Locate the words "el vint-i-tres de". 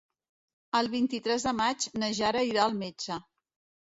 0.79-1.53